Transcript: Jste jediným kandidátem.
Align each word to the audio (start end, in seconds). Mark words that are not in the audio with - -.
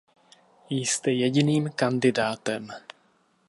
Jste 0.83 1.11
jediným 1.11 1.69
kandidátem. 1.69 2.69